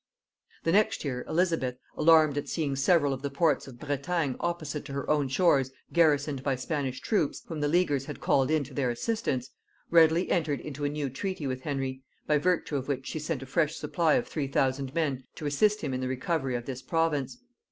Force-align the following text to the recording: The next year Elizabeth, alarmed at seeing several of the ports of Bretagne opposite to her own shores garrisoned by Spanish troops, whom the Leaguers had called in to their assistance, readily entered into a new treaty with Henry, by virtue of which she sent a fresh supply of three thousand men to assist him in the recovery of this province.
The 0.63 0.71
next 0.71 1.05
year 1.05 1.23
Elizabeth, 1.29 1.77
alarmed 1.95 2.35
at 2.35 2.49
seeing 2.49 2.75
several 2.75 3.13
of 3.13 3.21
the 3.21 3.29
ports 3.29 3.67
of 3.67 3.77
Bretagne 3.79 4.35
opposite 4.39 4.83
to 4.85 4.93
her 4.93 5.07
own 5.07 5.27
shores 5.27 5.69
garrisoned 5.93 6.41
by 6.41 6.55
Spanish 6.55 6.99
troops, 7.01 7.43
whom 7.45 7.59
the 7.59 7.67
Leaguers 7.67 8.05
had 8.07 8.19
called 8.19 8.49
in 8.49 8.63
to 8.63 8.73
their 8.73 8.89
assistance, 8.89 9.51
readily 9.91 10.31
entered 10.31 10.59
into 10.59 10.85
a 10.85 10.89
new 10.89 11.07
treaty 11.11 11.45
with 11.45 11.61
Henry, 11.61 12.01
by 12.25 12.39
virtue 12.39 12.77
of 12.77 12.87
which 12.87 13.05
she 13.05 13.19
sent 13.19 13.43
a 13.43 13.45
fresh 13.45 13.75
supply 13.75 14.15
of 14.15 14.27
three 14.27 14.47
thousand 14.47 14.95
men 14.95 15.23
to 15.35 15.45
assist 15.45 15.81
him 15.81 15.93
in 15.93 16.01
the 16.01 16.07
recovery 16.07 16.55
of 16.55 16.65
this 16.65 16.81
province. 16.81 17.37